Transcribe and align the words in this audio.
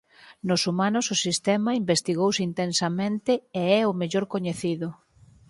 Nos 0.47 0.61
humanos 0.69 1.05
o 1.13 1.21
sistema 1.25 1.77
investigouse 1.81 2.41
intensamente 2.49 3.31
e 3.61 3.63
é 3.79 3.81
o 3.91 3.97
mellor 3.99 4.25
coñecido. 4.33 4.87